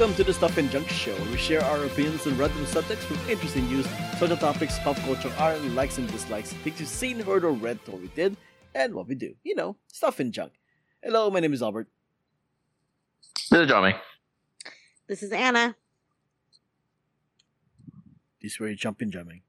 [0.00, 3.04] Welcome to the Stuff and Junk Show, where we share our opinions on random subjects
[3.04, 3.86] from interesting news,
[4.18, 8.00] social topics, pop culture, our likes and dislikes, things you've seen, heard, or read, what
[8.00, 8.34] we did,
[8.74, 9.34] and what we do.
[9.44, 10.52] You know, stuff and junk.
[11.02, 11.88] Hello, my name is Albert.
[13.50, 13.94] This is Johnny.
[15.06, 15.76] This is Ana.
[18.40, 19.42] This is where you jump in, Jiaming.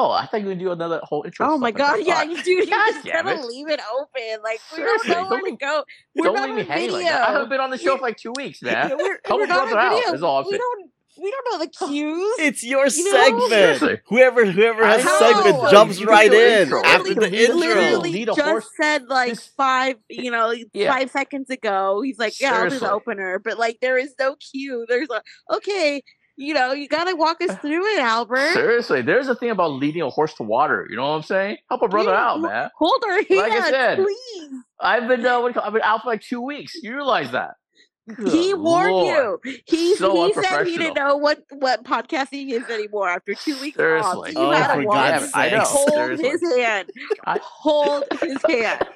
[0.00, 1.48] Oh, I thought you would do another whole intro.
[1.50, 2.50] Oh my god, yeah, you do.
[2.52, 3.44] You God just damn gotta it.
[3.46, 4.42] leave it open.
[4.44, 5.84] Like we Seriously, don't know where to go.
[6.14, 6.98] We're Don't not leave me on hanging video.
[6.98, 7.28] like that.
[7.28, 8.90] I haven't been on the show for like two weeks, man.
[8.90, 10.14] Yeah, we're, Help we're not on brother out, video.
[10.14, 10.90] is all we don't.
[11.20, 12.34] We don't know the cues.
[12.38, 13.48] It's your You segment.
[13.50, 14.00] Seriously.
[14.06, 15.18] Whoever whoever has I know.
[15.42, 16.80] segment jumps right in intro.
[16.84, 17.56] after the can intro.
[17.56, 20.94] literally Lead a just horse- said like This- five, you know, Yeah.
[20.94, 22.02] five seconds ago.
[22.02, 24.86] He's like, "Yeah, I'll do the opener," but like there is no cue.
[24.88, 26.04] There's like, okay,
[26.38, 28.52] you know, you gotta walk us through it, Albert.
[28.54, 30.86] Seriously, there's a thing about leading a horse to water.
[30.88, 31.58] You know what I'm saying?
[31.68, 32.70] Help a brother Yeah, out, man.
[32.78, 34.50] Hold her hands, Like I said, please.
[34.80, 36.74] I've been uh, what do you call- I've been out for like two weeks.
[36.82, 37.54] You realize that?
[38.32, 39.40] he warned Lord.
[39.44, 39.60] you.
[39.66, 43.76] He So he said he didn't know what what podcasting is anymore after two weeks
[43.76, 44.30] Seriously.
[44.30, 44.36] off.
[44.36, 45.60] Oh, You gotta for walk I know.
[45.60, 46.28] Hold Seriously.
[46.30, 46.90] his hand.
[47.26, 48.86] I- Hold his hand.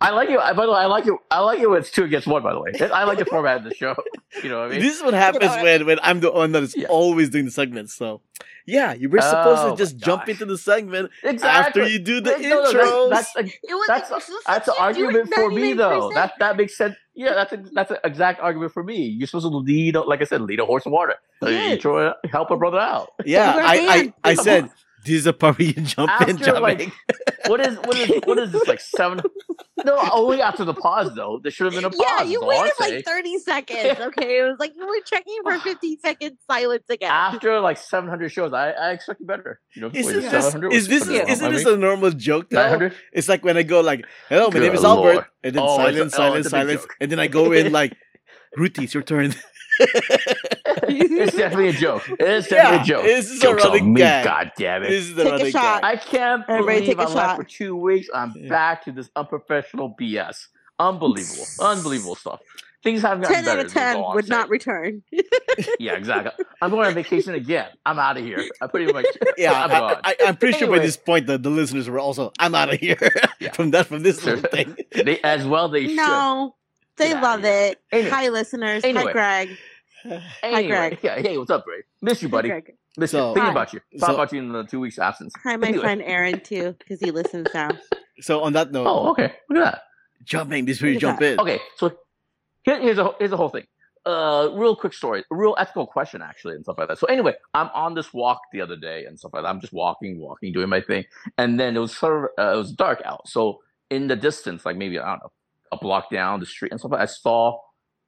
[0.00, 0.38] I like it.
[0.38, 1.14] By the way, I like it.
[1.30, 2.42] I like it when it's two against one.
[2.42, 3.94] By the way, I like the format of the show.
[4.42, 4.80] You know what I mean?
[4.80, 6.86] This is what happens know, I- when, when I'm the one that is Yeah.
[6.88, 7.94] always doing the segments.
[7.94, 8.20] So,
[8.66, 11.82] yeah, you were supposed Oh to just jump into the segment Exactly.
[11.82, 13.10] after you do the No, no, intros.
[13.10, 16.10] that's, that's, It was That's it's just that's an argument for me, though.
[16.14, 16.94] That that makes sense.
[17.14, 19.06] Yeah, that's a, that's an exact argument for me.
[19.06, 21.14] You're supposed to lead, like I said, lead a horse to water.
[21.42, 21.72] So Yes.
[21.72, 23.08] You try to help a brother out.
[23.24, 24.30] yeah, I, I.
[24.30, 25.04] I said on.
[25.04, 26.62] this is a you jump in, After jumping.
[26.62, 26.92] like,
[27.46, 29.20] what is what is what is this like seven?
[29.84, 31.38] No, only after the pause though.
[31.40, 32.00] There should have been a pause.
[32.04, 33.98] Yeah, you all waited like 30 seconds.
[34.08, 34.40] Okay.
[34.40, 37.10] It was like you were checking for 15 seconds silence again.
[37.12, 38.52] after like 700 shows.
[38.52, 39.60] I, I expected better.
[39.76, 42.10] You know, is was this, it this is this Was it isn't this a normal
[42.10, 42.60] joke though?
[42.60, 42.92] 900?
[43.12, 45.76] It's like when I go like, "Hello, my name Good is Albert," and then Oh,
[45.86, 46.96] it's silence, oh, silence, it's a big silence, joke.
[47.00, 47.96] and then I go in like,
[48.56, 49.32] "Ruthie, it's your turn."
[50.88, 52.08] It's definitely a joke.
[52.08, 53.04] It is Yeah, definitely a joke.
[53.04, 54.24] this is a Joke's on running me, gag.
[54.24, 54.88] God damn it.
[54.90, 55.82] this is the Take a shot.
[55.82, 55.84] gag.
[55.84, 57.36] I can't Everybody believe take a I left shot.
[57.36, 58.08] for two weeks.
[58.14, 58.48] I'm Yeah.
[58.48, 60.48] back to this unprofessional BS.
[60.78, 61.44] Unbelievable.
[61.60, 62.40] Unbelievable stuff.
[62.84, 63.60] Things haven't gotten 10 better.
[63.60, 65.02] out of 10 I'm would not return.
[65.80, 66.44] Yeah, exactly.
[66.62, 67.66] I'm going on vacation again.
[67.84, 68.44] I'm out of here.
[68.62, 69.04] I pretty much.
[69.36, 70.00] Yeah, I'm I.
[70.04, 72.78] I, I'm pretty sure by this point that the listeners were also, "I'm out of
[72.78, 72.96] here."
[73.40, 73.50] Yeah.
[73.52, 74.76] from that, from this little thing.
[74.92, 76.54] They, as well, they No,
[76.96, 77.80] they Get outta love it.
[77.90, 78.10] Anyway.
[78.10, 78.84] Hi, listeners.
[78.84, 79.04] Anyway.
[79.06, 79.48] Hi, Greg.
[80.08, 80.22] Should.
[80.42, 80.98] Anyway, Greg.
[81.02, 81.82] yeah, hey, what's up, Ray?
[82.02, 82.48] Miss you, buddy.
[82.48, 82.74] Greg.
[82.96, 83.34] Miss So- you.
[83.34, 83.80] Thinking about you.
[83.98, 85.32] Thought So- about you in the two weeks absence.
[85.44, 85.82] Hi, my Anyway.
[85.82, 87.70] friend Aaron, too, because he listens now.
[88.20, 89.34] So on that note, Oh, okay.
[89.48, 89.82] Look at that.
[90.24, 90.64] jumping.
[90.64, 91.40] This is where you Look at jump in.
[91.40, 91.92] Okay, so
[92.64, 93.66] here, here's a here's the whole thing.
[94.06, 96.98] Uh, real quick story, a real ethical question actually, and stuff like that.
[96.98, 99.48] So anyway, I'm on this walk the other day and stuff like that.
[99.48, 101.04] I'm just walking, walking, doing my thing,
[101.36, 103.28] and then it was sort of uh, it was dark out.
[103.28, 105.32] So in the distance, like maybe I don't know,
[105.72, 107.60] a block down the street and stuff, like that, I saw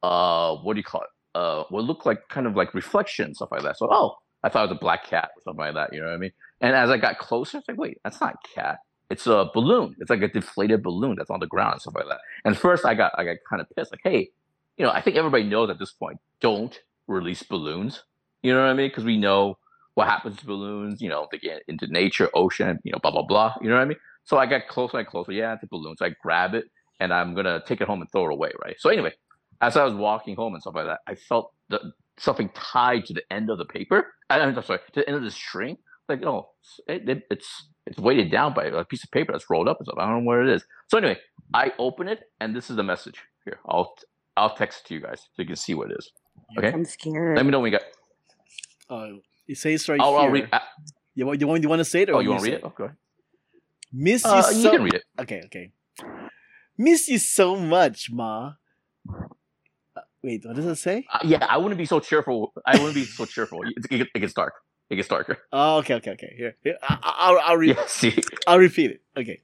[0.02, 1.08] uh what do you call it?
[1.34, 3.78] Uh, what looked like kind of like reflection stuff like that.
[3.78, 5.92] So oh, I thought it was a black cat or something like that.
[5.92, 6.32] You know what I mean?
[6.60, 8.78] And as I got closer, it's like wait, that's not a cat.
[9.10, 9.96] It's a balloon.
[9.98, 12.20] It's like a deflated balloon that's on the ground and stuff like that.
[12.44, 13.90] And first, I got I got kind of pissed.
[13.92, 14.30] Like, hey,
[14.76, 18.04] you know, I think everybody knows at this point, don't release balloons.
[18.42, 18.88] You know what I mean?
[18.88, 19.58] Because we know
[19.94, 21.02] what happens to balloons.
[21.02, 23.54] You know, they get into nature, ocean, you know, blah blah blah.
[23.60, 23.98] You know what I mean?
[24.24, 25.32] So I got closer and closer.
[25.32, 25.96] Yeah, it's a balloon.
[25.96, 26.66] So I grab it
[27.00, 28.52] and I'm gonna take it home and throw it away.
[28.64, 28.76] Right.
[28.78, 29.12] So anyway,
[29.60, 33.14] as I was walking home and stuff like that, I felt the, something tied to
[33.14, 34.06] the end of the paper.
[34.28, 35.76] I, I'm sorry, to the end of the string.
[36.08, 36.50] Like, oh,
[36.88, 39.86] it, it, it's it's weighted down by a piece of paper that's rolled up and
[39.86, 39.98] stuff.
[39.98, 40.64] I don't know what it is.
[40.88, 41.18] So anyway,
[41.54, 43.20] I open it and this is the message.
[43.44, 43.94] Here, I'll
[44.36, 46.10] I'll text it to you guys so you can see what it is.
[46.58, 46.72] Okay.
[46.72, 47.36] I'm scared.
[47.36, 47.86] Let me know when you got.
[48.94, 50.20] Uh, it says right I'll, here.
[50.20, 50.48] I'll read.
[50.52, 50.58] Uh,
[51.14, 52.10] You want you want you want to say it?
[52.10, 52.64] Or oh, you want to read it?
[52.64, 52.88] Okay.
[53.92, 54.56] Miss you Uh, so.
[54.56, 55.04] you can read it.
[55.18, 55.72] Okay, okay.
[56.78, 58.54] Miss you so much, ma.
[60.22, 61.06] Wait, what does it say?
[61.12, 62.52] Uh, yeah, I wouldn't be so cheerful.
[62.66, 63.60] I wouldn't be so cheerful.
[63.66, 64.54] It, it, it gets dark.
[64.90, 65.38] It gets darker.
[65.52, 66.34] Oh, okay, okay, okay.
[66.36, 67.86] Here, here I, I'll I'll, re- Yeah.
[67.86, 68.22] See.
[68.46, 69.02] I'll repeat it.
[69.16, 69.40] Okay.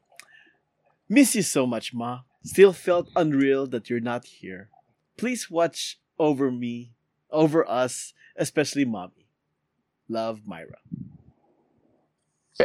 [1.09, 2.21] Miss you so much, ma.
[2.43, 4.71] Still felt unreal that you're not here.
[5.17, 6.93] Please watch over me,
[7.31, 9.27] over us, especially mommy.
[10.09, 10.79] Love, Myra.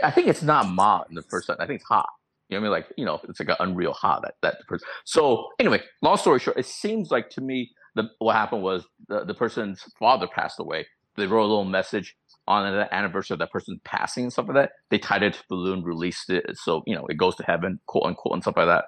[0.04, 1.64] I think it's not ma in the first sentence.
[1.64, 2.06] I think it's ha.
[2.50, 2.84] You know what I mean?
[2.88, 4.88] Like, you know, it's like an unreal ha that that person.
[5.06, 9.26] So anyway, long story short, it seems like to me the what happened was the,
[9.26, 10.88] the person's father passed away.
[11.18, 12.16] They wrote a little message
[12.48, 14.72] on the anniversary of that person's passing and stuff like that.
[14.90, 17.80] They tied it to the balloon, released it, so you know it goes to heaven,
[17.88, 18.86] quote unquote, and stuff like that.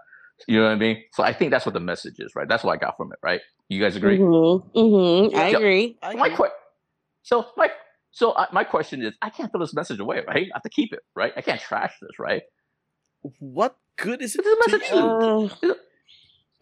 [0.48, 1.04] You know what I mean?
[1.14, 2.48] So I think that's what the message is, right?
[2.48, 3.42] That's what I got from it, right?
[3.70, 4.18] You guys agree?
[4.18, 4.78] Mm-hmm.
[4.78, 5.38] Mm-hmm.
[5.38, 5.58] I Yeah.
[5.58, 5.98] agree.
[6.02, 6.38] I my agree.
[6.38, 6.52] que-
[7.22, 7.70] so my
[8.12, 10.48] so uh, my question is, I can't throw this message away, right?
[10.52, 11.34] I have to keep it, right?
[11.36, 12.44] I can't trash this, right?
[13.40, 14.42] What good is it?
[14.46, 14.90] It's a message.
[14.92, 15.76] Uh,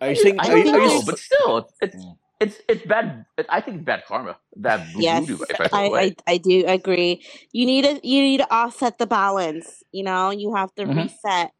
[0.01, 0.39] Are you saying?
[0.39, 1.95] I Are you, know, are you, but still, it's,
[2.41, 3.25] it's it's it's bad.
[3.49, 5.43] I think it's bad karma, bad Yes, voodoo.
[5.49, 5.85] If I I.
[6.03, 7.23] I I do agree.
[7.51, 9.83] You need to you need to offset the balance.
[9.91, 10.95] You know, you have to Mhm.
[11.03, 11.51] reset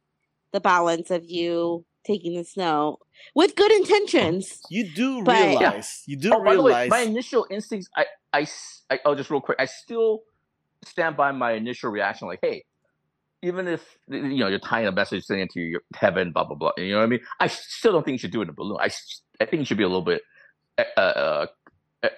[0.51, 2.97] the balance of you taking the snow
[3.35, 4.59] with good intentions.
[4.69, 5.45] You do But- Yeah.
[5.59, 6.03] realize.
[6.07, 6.89] You do Oh, by the way, realize.
[6.89, 8.47] my initial instincts, I I.
[9.05, 10.23] Oh, just real quick, I still
[10.83, 12.63] stand by my initial reaction, like, hey,
[13.43, 16.71] even if you know you're tying a message saying to your heaven, blah blah blah,
[16.77, 17.21] you know what I mean?
[17.39, 18.77] I still don't think you should do it in a balloon.
[18.81, 18.89] I
[19.39, 20.21] I think you should be a little bit
[20.77, 21.45] uh, uh,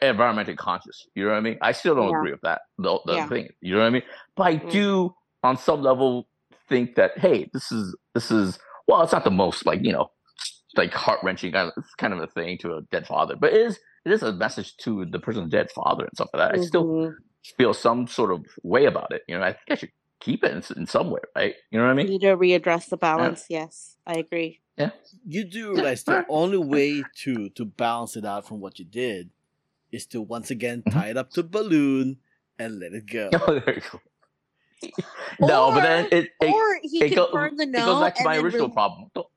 [0.01, 1.07] environmentally conscious.
[1.15, 1.57] You know what I mean?
[1.61, 2.17] I still don't Yeah.
[2.17, 2.61] agree with that.
[2.77, 3.27] The, the Yeah.
[3.27, 4.03] thing, you know what I mean?
[4.35, 4.71] But I Mm.
[4.71, 6.27] do, on some level,
[6.69, 8.57] think that hey, this is this is
[8.87, 10.09] well, it's not the most like you know
[10.75, 13.53] like heart wrenching kind of it's kind of a thing to a dead father, but
[13.53, 16.55] it is it is a message to the person's dead father and stuff like that.
[16.55, 17.13] I still Mhm.
[17.57, 19.23] feel some sort of way about it.
[19.27, 19.91] You know, I think I should
[20.23, 21.55] keep it in, in some way, right?
[21.71, 22.07] You know what I mean?
[22.07, 23.45] need to readdress the balance.
[23.49, 24.61] Yes, I agree.
[24.77, 24.91] Yeah,
[25.25, 29.29] you do realize the only way to to balance it out from what you did
[29.91, 30.91] is to once again Mhm.
[30.93, 32.17] tie it up to balloon
[32.57, 33.29] and let it go.
[33.47, 33.99] Oh, there you go.
[35.39, 38.01] no, but then it it, or he it, can go- burn the it no goes
[38.01, 39.11] back to my original re- problem.
[39.13, 39.27] Don't-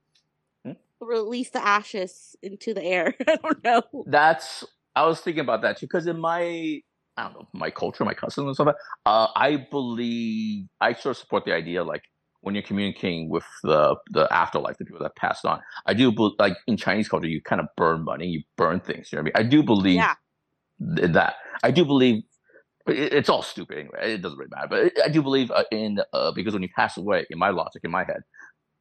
[1.00, 3.15] release the ashes into the air.
[3.29, 3.83] I don't know.
[4.06, 6.81] That's I was thinking about that too because in my
[7.16, 8.66] I don't know my culture, my customs and stuff.
[8.68, 12.02] like that, Uh, I believe I sort of support the idea like
[12.40, 15.60] when you're communicating with the the afterlife, the people that passed on.
[15.86, 19.10] I do like in Chinese culture, you kind of burn money, you burn things.
[19.10, 19.46] You know what I mean?
[19.46, 20.14] I do believe Yeah.
[20.98, 21.34] in that.
[21.62, 22.22] I do believe
[22.86, 24.14] it, it's all stupid anyway.
[24.14, 26.96] It doesn't really matter, but I do believe uh, in uh, because when you pass
[26.96, 28.20] away, in my logic, in my head,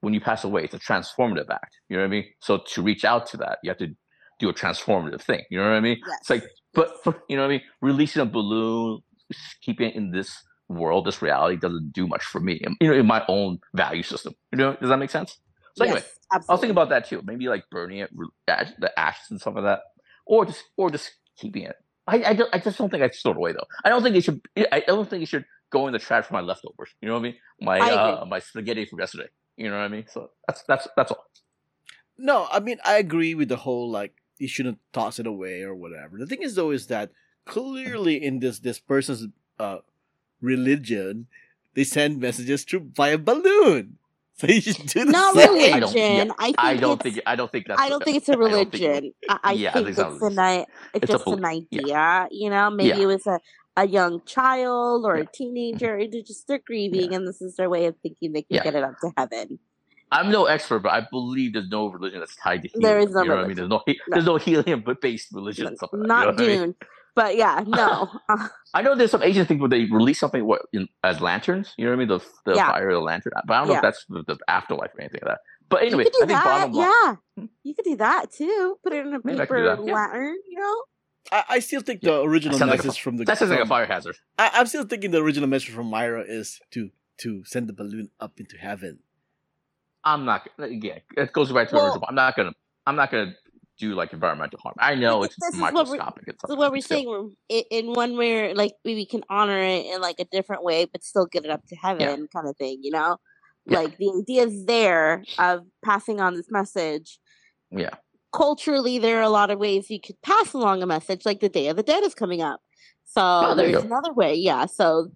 [0.02, 1.74] when you pass away, it's a transformative act.
[1.90, 2.26] You know what I mean?
[2.42, 3.88] So to reach out to that, you have to
[4.40, 5.44] do a transformative thing.
[5.50, 5.98] You know what I mean?
[6.06, 6.18] Yes.
[6.22, 6.44] It's like,
[6.76, 7.62] but for, you know what I mean?
[7.82, 9.02] Releasing a balloon,
[9.62, 12.62] keeping it in this world, this reality doesn't do much for me.
[12.82, 14.36] You know, in my own value system.
[14.52, 15.38] You know, does that make sense?
[15.76, 16.62] So anyway, yes, I was absolutely.
[16.62, 17.22] thinking about that too.
[17.26, 18.10] Maybe like burning it,
[18.48, 19.82] ash- the ashes and stuff like that,
[20.26, 21.76] or just or just keeping it.
[22.08, 23.66] I I, don't, I just don't think I should throw it away though.
[23.84, 24.42] I don't think it should.
[24.72, 26.92] I don't think it should go in the trash for my leftovers.
[27.02, 27.36] You know what I mean?
[27.60, 29.28] My I uh, my spaghetti from yesterday.
[29.58, 30.06] You know what I mean?
[30.10, 31.26] So that's that's that's all.
[32.18, 35.74] No, I mean I agree with the whole like you shouldn't toss it away or
[35.76, 36.18] whatever.
[36.18, 37.12] The thing is though is that
[37.46, 39.28] clearly in this this person's
[39.60, 39.78] uh
[40.42, 41.28] religion,
[41.74, 43.98] they send messages through via balloon.
[44.38, 45.48] So you should do the Not same.
[45.50, 46.28] I don't- religion.
[46.28, 47.82] yeah, I, think I don't think I don't think that's.
[47.82, 49.14] I don't think it's a don't think- religion.
[49.30, 51.66] I, I Yeah, think think it's it's not an i- it's, It's just bel- an
[51.72, 52.26] yeah.
[52.26, 52.28] idea.
[52.32, 53.04] You know, maybe Yeah.
[53.04, 53.40] it was a,
[53.78, 55.24] a young child or Yeah.
[55.24, 55.98] a teenager.
[56.12, 58.64] They're just they're grieving, and this is their way of thinking they can Yeah.
[58.66, 59.58] get it up to heaven.
[60.12, 62.82] I'm no expert, but I believe there's no religion that's tied to healing.
[62.84, 63.56] There is no you know what I mean?
[63.58, 64.16] There's no, he- No.
[64.16, 65.68] there's no helium based religion.
[65.68, 66.60] and stuff like that, you know Not I mean?
[66.60, 66.76] Dune,
[67.16, 68.10] but yeah, no.
[68.74, 71.74] I know there's some Asian things where they release something what in, as lanterns.
[71.78, 72.08] You know what I mean?
[72.08, 72.68] The the Yeah.
[72.72, 73.34] fire of the lantern.
[73.48, 73.78] But I don't know Yeah.
[73.80, 75.40] if that's the, the afterlife or anything like that.
[75.68, 76.44] But anyway, you could do I think that.
[76.44, 76.88] bottom line.
[76.88, 77.46] Yeah, hmm?
[77.64, 78.78] you could do that too.
[78.84, 79.94] Put it in a Maybe I could do paper that, yeah.
[79.94, 80.36] lantern.
[80.48, 80.84] You know,
[81.32, 83.62] I, I still think the original sounds like a message from the That sounds like
[83.62, 84.18] a fire hazard.
[84.38, 86.92] I, I'm still thinking the original message from Myra is to
[87.22, 89.00] to send the balloon up into heaven.
[90.06, 90.48] I'm not.
[90.58, 92.06] gonna- Again, it goes back to Well- original.
[92.08, 92.54] I'm not gonna.
[92.88, 93.36] I'm not gonna
[93.78, 94.76] do like environmental harm.
[94.80, 96.58] I know it's this is microscopic and stuff.
[96.58, 100.26] what we're saying, we're in one way, like we can honor it in like a
[100.32, 102.80] different way, but still get it up to heaven, kind of thing.
[102.84, 103.18] You know,
[103.66, 103.80] Yeah.
[103.80, 107.20] like the idea is there of passing on this message.
[107.72, 107.96] Yeah.
[108.32, 111.48] culturally there are a lot of ways you could pass along a message like the
[111.50, 112.60] day of the dead is coming up
[113.06, 115.10] so Oh, there there's another way yeah so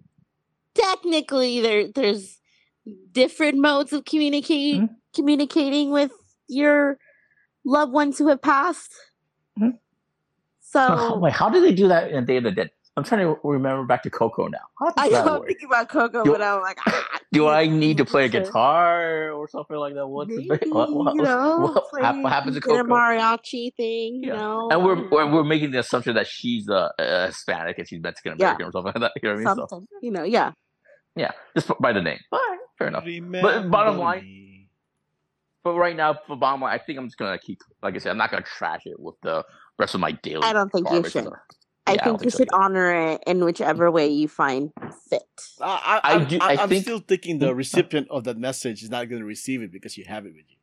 [0.74, 2.39] technically there there's
[3.12, 4.94] different modes of communicating Mm-hmm.
[5.14, 6.12] communicating with
[6.48, 6.96] your
[7.64, 8.92] loved ones who have passed
[9.58, 9.78] Mhm.
[10.60, 12.70] so Oh, wait, how do they do that in Day of the Dead?
[12.96, 14.58] I'm trying to remember back to Coco now.
[14.96, 15.46] I work?
[15.46, 19.30] thinking about coco Do- but i'm like ah, Do I need to play a guitar
[19.30, 20.04] or something like that?
[20.06, 22.92] What's the what, what, you know, what, hap- what happens to get a Coco?
[22.92, 24.36] mariachi thing you Yeah.
[24.38, 27.88] know And we're, um, we're we're making the assumption that she's uh, uh, Hispanic and
[27.88, 29.12] she's Mexican American or something like that.
[29.22, 29.68] You know what I mean?
[29.68, 30.52] So, you know yeah
[31.16, 32.18] yeah, just by the name.
[32.32, 33.04] All right, fair enough.
[33.04, 34.68] Remember bottom line- me.
[35.62, 37.58] But right now, for bottom line, I think I'm just gonna keep.
[37.82, 39.44] Like I said, I'm not gonna trash it with the
[39.78, 40.42] rest of my daily.
[40.42, 41.34] i don't think you should stuff.
[41.86, 42.62] I Yeah, I don't think you so should either.
[42.62, 44.72] honor it in whichever way you find
[45.10, 45.22] fit.
[45.60, 47.56] I, I I, I, do- I, I am think- still thinking the Hmm?
[47.56, 50.44] recipient of that message is not going to receive it because you have it with
[50.48, 50.56] you.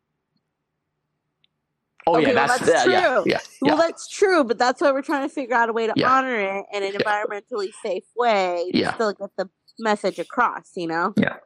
[2.07, 3.23] Oh Okay, yeah, well, that's, that's yeah, yeah, true.
[3.27, 5.93] yeah, Well, that's true, but that's why we're trying to figure out a way to
[5.95, 6.09] Yeah.
[6.09, 6.99] honor it in an Yeah.
[6.99, 8.93] environmentally safe way to Yeah.
[8.93, 9.49] still get the
[9.79, 10.71] message across.
[10.75, 11.13] You know?
[11.17, 11.37] Yeah.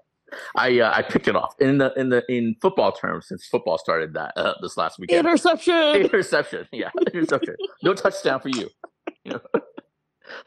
[0.56, 3.78] I uh, I picked it off in the in the in football terms since football
[3.78, 5.20] started that uh, this last weekend.
[5.28, 5.96] Interception.
[5.96, 6.68] interception.
[6.72, 7.56] Yeah, interception.
[7.84, 8.70] no touchdown for you.
[9.26, 9.42] you know?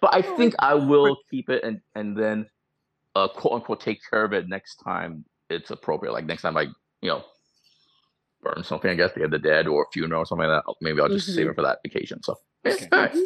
[0.00, 2.46] But I think I will keep it and and then
[3.14, 6.12] uh, quote unquote take care of it next time it's appropriate.
[6.12, 6.62] Like next time I
[7.02, 7.22] you know
[8.42, 10.74] burn something, I guess, Day of the Dead or a funeral or something like that.
[10.80, 11.50] Maybe I'll just save Mhm.
[11.50, 12.22] it for that occasion.
[12.22, 12.36] So
[12.66, 12.88] Okay.
[12.92, 13.16] All right.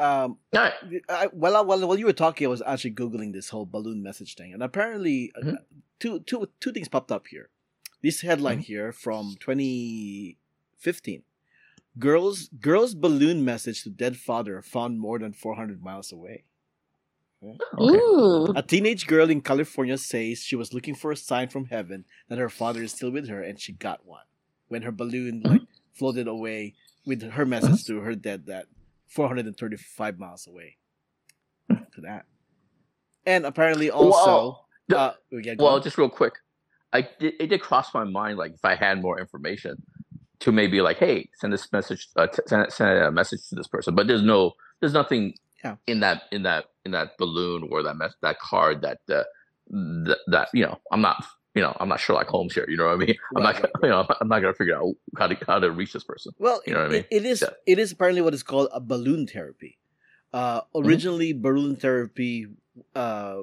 [0.00, 0.72] Um, All right.
[1.08, 4.02] I, while, I, while while you were talking, I was actually googling this whole balloon
[4.02, 5.56] message thing, and apparently, uh, Mhm.
[5.98, 7.48] two two two things popped up here.
[8.02, 8.72] This headline Mm-hmm.
[8.72, 11.22] here from 2015:
[11.98, 16.44] girls girls balloon message to dead father found more than 400 miles away.
[17.42, 17.58] Okay.
[17.80, 18.52] Ooh.
[18.56, 22.38] A teenage girl in California says she was looking for a sign from heaven that
[22.38, 24.24] her father is still with her, and she got one
[24.68, 25.48] when her balloon Mm-hmm.
[25.52, 25.62] like
[25.94, 26.74] floated away
[27.04, 28.66] with her message to her dead dad,
[29.08, 30.76] 435 miles away.
[31.70, 32.24] to that,
[33.26, 35.82] and apparently also, Well, uh, yeah, Well, on.
[35.82, 36.34] just real quick,
[36.92, 39.82] I did, it did cross my mind like if I had more information
[40.40, 43.66] to maybe like, hey, send this message, uh, t- send, send a message to this
[43.66, 43.94] person.
[43.94, 45.76] But there's no, there's nothing Yeah.
[45.86, 49.24] in that in that in that balloon or that mess, that card that uh,
[49.70, 51.22] that, that you know I'm not
[51.58, 52.66] you know I'm not Sherlock Holmes here.
[52.72, 53.16] You know what I mean?
[53.36, 55.70] I'm Right, not right, you know I'm not gonna figure out how to how to
[55.80, 56.30] reach this person.
[56.38, 57.04] Well, You know what I mean?
[57.18, 57.54] it is Yeah.
[57.72, 59.72] it is apparently what is called a balloon therapy.
[60.32, 60.78] Uh, Mm-hmm.
[60.86, 62.46] originally, balloon therapy
[62.94, 63.38] uh,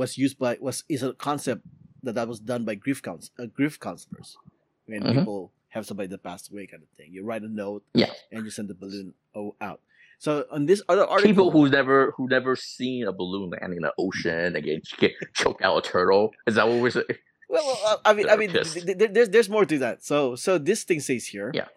[0.00, 1.62] was used by was is a concept
[2.04, 4.38] that that was done by grief counts uh, grief counselors
[4.86, 5.14] when Mhm.
[5.18, 5.40] people
[5.76, 7.08] have somebody that passed away, kind of thing.
[7.12, 8.12] You write a note, Yeah.
[8.32, 9.12] and you send the balloon
[9.60, 9.80] out.
[10.18, 13.82] So on this other article, People who never who never seen a balloon landing in
[13.88, 16.32] the ocean and get, get choke out a turtle.
[16.46, 17.06] Is that what we're saying?
[17.48, 20.04] Well, well, I mean, I mean, th- th- there's there's more to that.
[20.04, 21.50] So, so this thing says here.
[21.54, 21.68] Yeah.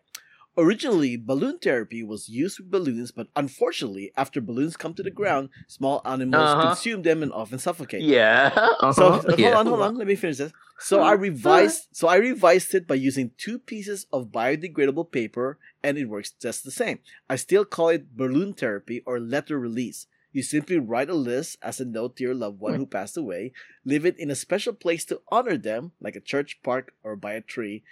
[0.57, 5.47] Originally, balloon therapy was used with balloons, but unfortunately, after balloons come to the ground,
[5.69, 6.67] small animals Uh-huh.
[6.75, 8.01] consume them and often suffocate.
[8.01, 8.51] Yeah.
[8.55, 9.55] uh-huh, So hold yeah.
[9.55, 9.95] on, hold on.
[9.95, 10.51] Let me finish this.
[10.77, 11.87] So I revised.
[11.93, 16.65] So I revised it by using two pieces of biodegradable paper, and it works just
[16.65, 16.99] the same.
[17.29, 20.05] I still call it balloon therapy or letter release.
[20.33, 23.51] You simply write a list as a note to your loved one who passed away,
[23.83, 27.33] leave it in a special place to honor them, like a church, park, or by
[27.33, 27.83] a tree.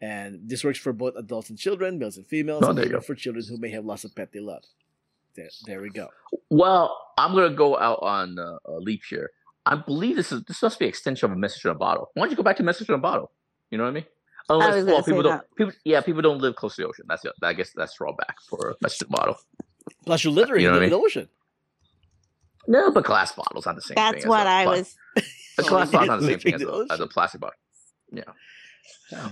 [0.00, 3.14] And this works for both adults and children, males and females, Oh, and even for
[3.14, 4.64] children who may have lost a pet they love.
[5.36, 6.08] There, there we go.
[6.50, 9.30] Well, I'm gonna go out on uh, a leap here.
[9.64, 12.10] I believe this is this must be an extension of a message in a bottle.
[12.14, 13.30] Why don't you go back to message in a bottle?
[13.70, 14.04] You know what I mean?
[14.48, 15.32] Unless was well, gonna say people don't.
[15.38, 15.56] that.
[15.56, 17.04] People, yeah, people don't live close to the ocean.
[17.08, 19.36] That's the, I guess that's drawback for a message in a bottle.
[20.04, 21.28] Plus, you're littering You know what in the ocean.
[22.68, 23.94] No, but glass bottles not the same.
[23.96, 24.04] Thing.
[24.04, 24.94] That's thing what as a I pla- was.
[25.58, 27.56] A glass bottle's not the same thing as the a, as a plastic bottle.
[28.12, 28.22] Yeah,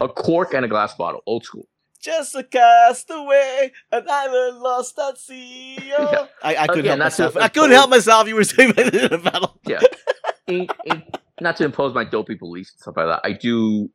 [0.00, 1.66] a cork and a glass bottle, old school.
[2.00, 5.78] Just a castaway, an island lost at sea.
[5.96, 6.10] oh.
[6.12, 6.26] Yeah.
[6.42, 7.36] I, I couldn't Again, help myself.
[7.36, 8.28] I couldn't help myself.
[8.28, 9.58] You were saying in the battle.
[9.66, 9.80] Yeah.
[10.46, 11.02] In- in-
[11.40, 13.20] not to impose my dopey beliefs and stuff like that.
[13.24, 13.90] I do.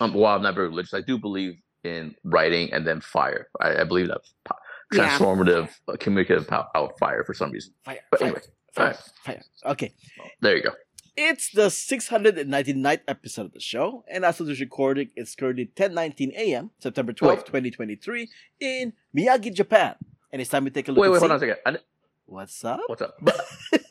[0.00, 3.48] Um, while I'm not very religious, I do believe in writing and then fire.
[3.60, 4.56] I, I believe that po-
[4.92, 5.08] Yeah.
[5.08, 7.72] transformative, uh, communicative power out fire for some reason.
[7.84, 8.42] Fire, But fire, anyway,
[8.74, 8.98] fire, alright.
[9.24, 9.42] fire.
[9.72, 9.94] Okay.
[10.40, 10.70] There you go.
[11.16, 16.32] It's the 699th episode of the show, and as of this recording, it's currently 10:19
[16.36, 17.46] a.m., September 12th, Wait.
[17.46, 18.28] 2023,
[18.60, 19.94] in Miyagi, Japan.
[20.32, 21.00] And it's time we take a look.
[21.02, 21.56] Wait, wait, hold on a second.
[21.64, 21.78] I,
[22.26, 22.80] What's up?
[22.86, 23.16] what's up?
[23.20, 23.38] But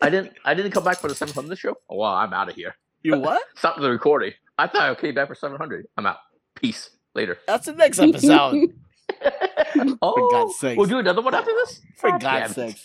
[0.01, 0.33] I didn't.
[0.43, 1.77] I didn't come back for the 700 show.
[1.89, 2.75] Oh, Well, I'm out of here.
[3.03, 3.41] You what?
[3.55, 4.33] Stop the recording.
[4.57, 5.87] I thought I came back for 700.
[5.97, 6.17] I'm out.
[6.55, 6.89] Peace.
[7.15, 7.37] Later.
[7.47, 8.73] That's the next episode.
[10.01, 10.77] oh, for God's sake.
[10.77, 11.81] we'll do another one after this.
[11.95, 12.75] For God's sake.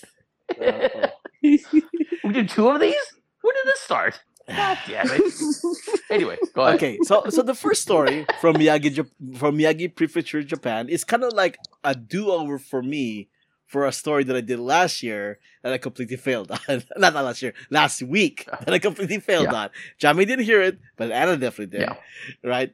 [0.60, 1.06] Uh-oh.
[2.28, 2.94] We did two of these.
[3.40, 4.20] When did this start?
[4.48, 5.32] God damn it.
[6.10, 6.76] Anyway, go ahead.
[6.76, 9.06] Okay, so so the first story from Miyagi
[9.36, 13.28] from Miyagi Prefecture, Japan, is kind of like a do-over for me
[13.66, 16.58] for a story that I did last year that I completely failed on.
[16.96, 19.64] not, not last year, last week that I completely failed Yeah.
[19.64, 19.70] on.
[19.98, 21.88] Jamie didn't hear it, but Ana definitely did.
[21.88, 21.96] Yeah.
[22.42, 22.72] Right?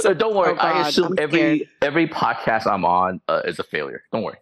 [0.00, 0.52] So don't worry.
[0.52, 4.02] Oh, God, I assume I'm every every podcast I'm on uh, is a failure.
[4.12, 4.38] Don't worry.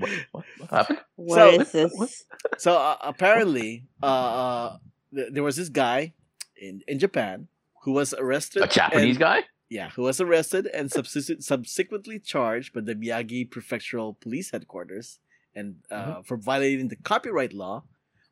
[0.00, 0.98] What, what, what happened?
[1.16, 2.24] What is So- this?
[2.58, 4.76] So uh, apparently, uh, uh,
[5.14, 6.14] th- there was this guy
[6.56, 7.48] in in Japan
[7.84, 8.62] who was arrested.
[8.62, 9.40] A Japanese and- guy?
[9.70, 15.20] Yeah, who was arrested and subsist- subsequently charged by the Miyagi Prefectural Police Headquarters
[15.54, 16.22] and uh, Mm-hmm.
[16.22, 17.84] for violating the copyright law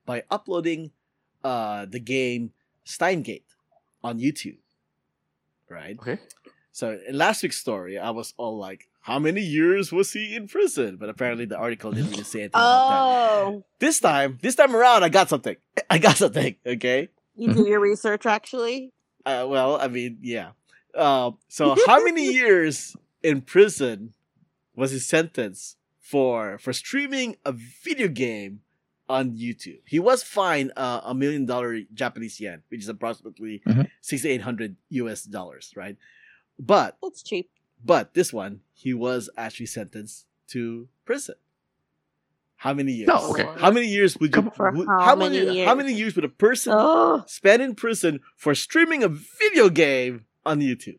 [0.05, 0.91] by uploading
[1.45, 2.51] uh, the game
[2.85, 3.47] Steins;Gate
[4.03, 4.59] on YouTube.
[5.69, 5.97] Right.
[6.01, 6.19] Okay.
[6.73, 10.47] So in last week's story, I was all like, "How many years was he in
[10.49, 13.01] prison?" But apparently, the article didn't really say anything about that.
[13.49, 15.57] Oh, This time, this time around, I got something.
[15.91, 16.55] I got something.
[16.67, 17.09] Okay.
[17.35, 18.93] you do your research actually.
[19.27, 20.51] Uh, well, I mean, yeah.
[20.95, 24.13] Uh, so, how many years in prison
[24.75, 28.61] was his sentence for for streaming a video game
[29.09, 29.81] on YouTube?
[29.87, 33.89] He was fined uh, a million dollar Japanese yen, which is approximately Mhm.
[34.01, 35.23] sixty eight hundred U.S.
[35.25, 35.97] dollars, right?
[36.59, 37.51] But That's cheap.
[37.85, 41.35] But this one, he was actually sentenced to prison.
[42.57, 43.07] How many years?
[43.09, 43.47] No, okay.
[43.59, 44.51] How many years would you?
[44.57, 45.45] For would- how how many?
[45.45, 49.69] many How many years would a person Oh, spent in prison for streaming a video
[49.69, 50.99] game on YouTube.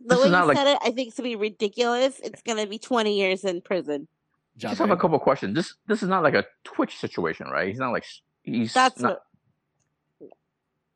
[0.00, 2.18] the This way is you not like- said it, I think it's gonna be ridiculous.
[2.22, 4.08] It's gonna be twenty years in prison.
[4.56, 5.54] John just have a couple of questions.
[5.54, 7.68] This this is not like a Twitch situation, right?
[7.68, 8.04] He's not like
[8.42, 9.20] he's That's not.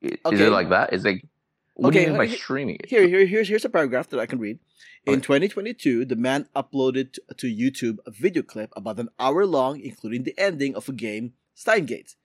[0.00, 0.46] Is Okay.
[0.46, 0.92] it like that?
[0.94, 1.24] Is like
[1.80, 2.86] what do Okay, you mean by he- streaming it?
[2.86, 4.58] Here, here, here's here's a paragraph that I can read.
[5.06, 5.48] In Okay.
[5.48, 10.34] 2022, the man uploaded to, YouTube a video clip about an hour long, including the
[10.38, 12.16] ending of a game, Steins;Gate.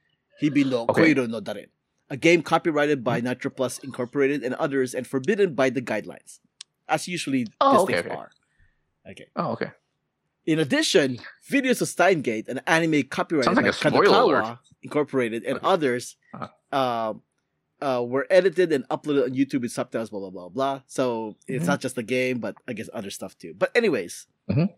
[0.42, 1.14] Hibi no Okay.
[1.14, 1.68] Koiro no Daren,
[2.10, 6.40] a game copyrighted by Nitroplus Incorporated and others and forbidden by the guidelines,
[6.90, 8.16] as usually Oh, okay, things okay.
[8.16, 8.32] are.
[9.12, 9.28] Okay.
[9.38, 9.72] Oh, okay.
[10.46, 11.20] In addition,
[11.50, 14.58] videos of Steins;Gate, an anime copyrighted Sounds like by Kadokawa alert.
[14.84, 15.66] Incorporated and Okay.
[15.66, 16.50] others, Uh-huh.
[16.80, 17.14] uh,
[17.86, 20.76] uh, were edited and uploaded on YouTube with subtitles, blah blah blah blah.
[20.88, 21.68] So it's Mhm.
[21.72, 23.54] not just the game, but I guess other stuff too.
[23.62, 24.14] But anyways,
[24.52, 24.70] Mhm.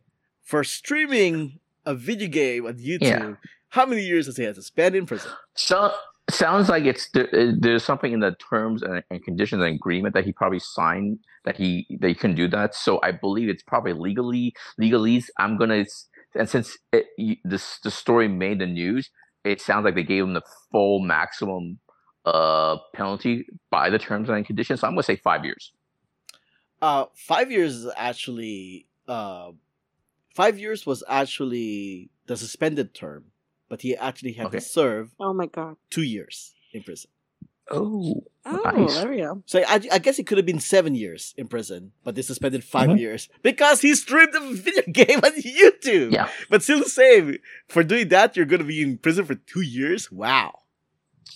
[0.52, 3.38] for streaming a video game on YouTube,
[3.70, 5.32] how many years does he have to spend in prison?
[5.56, 5.94] So
[6.30, 10.14] sounds like it's there, uh, there's something in the terms and, and conditions and agreement
[10.14, 11.70] that he probably signed that he
[12.02, 12.76] that he can do that.
[12.76, 15.28] So I believe it's probably legally legalese.
[15.40, 15.86] I'm gonna
[16.36, 17.06] and since it,
[17.46, 19.10] this the story made the news,
[19.46, 21.80] it sounds like they gave him the full maximum
[22.28, 24.82] uh penalty by the terms and conditions.
[24.82, 25.72] So I'm gonna say five years.
[26.82, 29.52] Uh, five years is actually uh,
[30.36, 33.26] five years was actually the suspended term,
[33.70, 34.60] but he actually had Okay.
[34.60, 35.78] to serve Oh my god.
[35.90, 37.10] two years in prison.
[37.70, 38.96] Oh, Oh, Nice.
[38.96, 39.44] there we go.
[39.46, 42.64] So I, I guess it could have been seven years in prison, but they suspended
[42.64, 43.00] 5 Mhm.
[43.00, 46.14] years because he streamed a video game on YouTube.
[46.14, 46.30] Yeah.
[46.50, 47.40] But still the same.
[47.68, 50.10] For doing that, you're going to be in prison for two years?
[50.10, 50.60] Wow.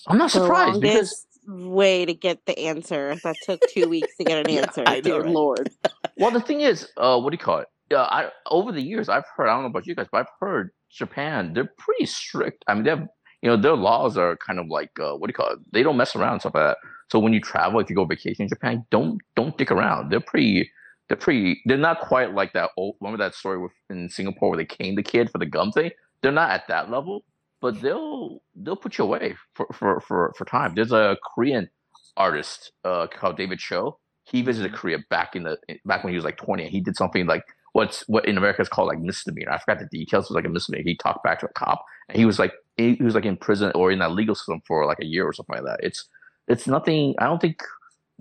[0.07, 3.17] I'm not The surprised because longest way to get the answer.
[3.24, 4.86] That took two weeks to get an Yeah, answer.
[4.86, 5.33] I know, Dear right?
[5.33, 5.71] Lord.
[6.17, 7.67] Well, the thing is, uh, what do you call it?
[7.91, 9.50] Yeah, I over the years I've heard.
[9.50, 11.53] I don't know about you guys, but I've heard Japan.
[11.53, 12.63] They're pretty strict.
[12.67, 13.07] I mean, they have
[13.41, 15.59] you know their laws are kind of like uh, what do you call it?
[15.74, 16.77] They don't mess around and stuff like that.
[17.11, 20.11] So when you travel, if you go vacation in Japan, don't don't dick around.
[20.11, 20.72] They're pretty.
[21.09, 21.61] They're pretty.
[21.66, 22.96] They're not quite like that old.
[23.01, 25.92] Remember that story with in Singapore where they caned the kid for the gum thing?
[26.24, 27.25] They're not at that level,
[27.61, 30.74] but they'll they'll put you away for for for, for time.
[30.75, 31.69] There's a Korean
[32.17, 34.00] artist uh, called David Cho.
[34.24, 36.95] He visited Korea back in the back when he was like 20, and he did
[36.95, 37.43] something like
[37.74, 39.51] what's what in America is called like misdemeanor.
[39.51, 40.25] I forgot the details.
[40.25, 40.83] It was like a misdemeanor.
[40.83, 43.37] He talked back to a cop, and he was like he he was like in
[43.37, 45.85] prison or in that legal system for like a year or something like that.
[45.85, 46.07] It's
[46.47, 47.15] it's nothing.
[47.19, 47.61] I don't think.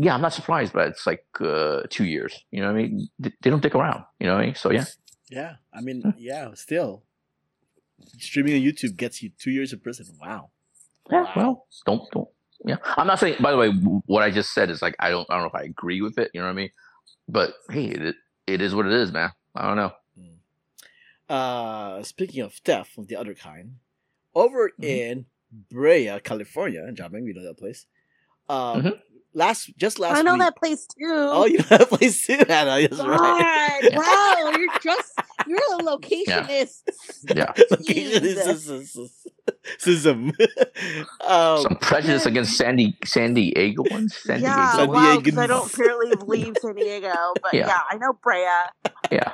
[0.03, 2.43] Yeah, I'm not surprised, but it's like uh, two years.
[2.51, 3.09] You know what I mean?
[3.19, 4.05] They, they don't dick around.
[4.19, 4.55] You know what I mean?
[4.55, 4.85] So yeah,
[5.31, 5.57] Yeah.
[5.75, 7.03] I mean, yeah, still.
[8.19, 10.07] Streaming on YouTube gets you two years in prison.
[10.21, 10.51] Wow.
[11.11, 11.23] yeah.
[11.23, 11.33] Wow.
[11.37, 12.29] Well, don't don't.
[12.65, 13.37] Yeah, I'm not saying.
[13.41, 13.69] By the way,
[14.07, 16.19] what I just said is like I don't I don't know if I agree with
[16.19, 16.31] it.
[16.35, 16.71] You know what I mean?
[17.29, 19.31] But hey, it, it is what it is, man.
[19.55, 19.93] I don't know.
[21.29, 23.77] Uh, speaking of theft of the other kind,
[24.35, 24.85] over Mhm.
[24.85, 25.27] in
[25.71, 27.87] Brea, California, Jiaming, we know that place.
[28.49, 29.01] Um, Mhm.
[29.33, 30.41] last just last I know week.
[30.41, 31.07] that place too.
[31.09, 32.81] Oh, you know that place too, Hannah.
[32.89, 33.83] That's right.
[33.83, 35.13] God, wow, you're just
[35.47, 36.83] you're a locationist.
[37.35, 37.53] Yeah.
[37.71, 38.49] Location is Jeez.
[38.49, 39.27] is- is- is-
[39.79, 40.33] Sism.
[41.27, 44.17] um, Some prejudice against Sandy San Diego ones.
[44.17, 44.93] San yeah, Diego.
[44.93, 45.25] wow, Diegans.
[45.25, 47.67] because I don't purely believe San Diego, but Yeah.
[47.67, 48.47] yeah, I know Brea.
[49.11, 49.33] Yeah,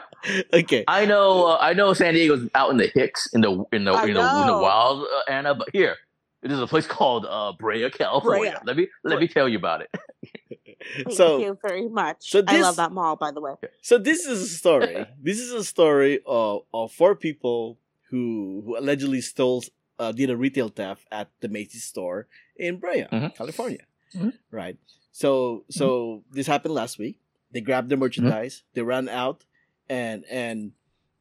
[0.53, 0.85] okay.
[0.89, 1.47] I know.
[1.49, 4.21] Uh, I know San Diego's out in the Hicks in the in the in the,
[4.21, 5.55] in the wild, uh, Ana.
[5.55, 5.97] But here,
[6.43, 8.53] there's a place called uh, Brea, California.
[8.53, 8.61] Brea.
[8.65, 9.91] Let me let me tell you about it.
[10.97, 12.19] Thank So- you very much.
[12.31, 13.55] so I love that mall, by the way.
[13.83, 15.07] So this is a story.
[15.23, 17.79] this is a story of, of four people
[18.11, 19.65] who who allegedly stole
[19.99, 23.35] uh, did a retail theft at the Macy's store in Brea, Mhm.
[23.35, 23.85] California.
[24.15, 24.33] Mhm.
[24.51, 24.77] Right.
[25.13, 27.19] So so this happened last week.
[27.53, 28.63] They grabbed the merchandise.
[28.75, 29.45] They ran out,
[29.89, 30.73] and and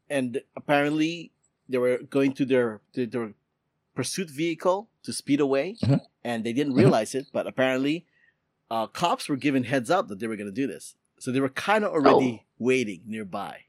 [0.09, 1.31] and apparently
[1.69, 3.33] they were going to their to their
[3.95, 6.01] pursuit vehicle to speed away, Mhm.
[6.23, 6.83] and they didn't Mhm.
[6.83, 7.27] realize it.
[7.31, 8.05] But apparently,
[8.71, 11.39] uh, cops were given heads up that they were going to do this, so they
[11.39, 13.61] were kind of already waiting nearby.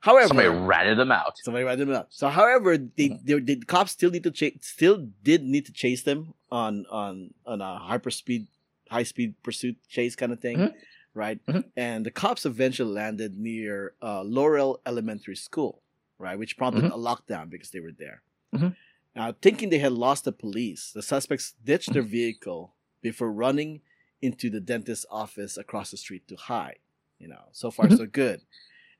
[0.00, 1.38] However, Somebody ratted them out.
[1.38, 2.08] Somebody ratted them out.
[2.10, 6.02] So, however, they, they, the cops still need to chase, still did need to chase
[6.02, 8.46] them on on on a hyper speed,
[8.90, 10.74] high speed pursuit chase kind of thing, Mhm.
[11.14, 11.38] right?
[11.46, 11.64] Mhm.
[11.74, 15.80] And the cops eventually landed near uh, Laurel Elementary School,
[16.18, 16.92] right, which prompted Mhm.
[16.92, 18.20] a lockdown because they were there.
[18.54, 18.76] Mhm.
[19.16, 21.94] Now, thinking they had lost the police, the suspects ditched Mm-hmm.
[21.94, 23.80] their vehicle before running
[24.22, 26.78] into the dentist's office across the street to hide.
[27.18, 27.96] You know, so far Mhm.
[27.96, 28.42] so good.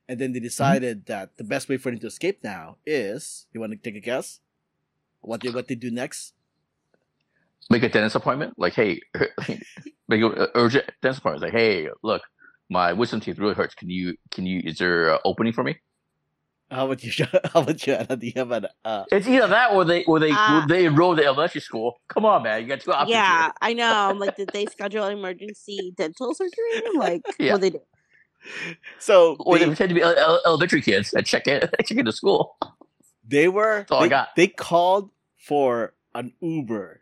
[0.08, 3.60] And then they decided that the best way for them to escape now is you
[3.60, 4.40] want to take a guess?
[5.20, 6.34] What they what they do next?
[7.70, 8.54] Make a dentist appointment.
[8.58, 9.00] Like, hey,
[10.08, 11.42] make an urgent dentist appointment.
[11.42, 12.22] Like, hey, look,
[12.68, 13.74] my wisdom teeth really hurts.
[13.74, 14.60] Can you can you?
[14.64, 15.76] Is there an opening for me?
[16.70, 17.26] How about you?
[17.52, 17.94] How about you?
[17.94, 18.16] Ana?
[18.16, 21.14] Do you have an uh, It's either that or they or they or they enroll
[21.14, 22.00] the elementary school.
[22.08, 23.10] Come on, man, you got two options.
[23.10, 23.52] Yeah, here.
[23.60, 23.92] I know.
[24.10, 26.82] I'm like, did they schedule an emergency dental surgery?
[26.96, 27.52] Like, Yeah.
[27.52, 27.80] what they do?
[28.98, 31.98] so Or they they- pretend to be ele- ele- elementary kids and check in check
[31.98, 32.56] into school.
[33.26, 34.28] They were That's all I they, got.
[34.36, 37.00] they called for an Uber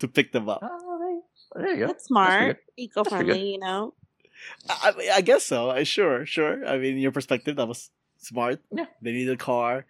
[0.00, 0.60] to pick them up.
[0.62, 1.22] Oh,
[1.56, 1.86] there you go.
[1.88, 3.52] That's smart, eco friendly.
[3.52, 3.94] You know.
[4.68, 5.70] I, I- I guess so.
[5.70, 6.64] I sure, sure.
[6.66, 8.60] I mean, your perspective, that was smart.
[8.70, 8.86] Yeah.
[9.02, 9.86] They needed a car,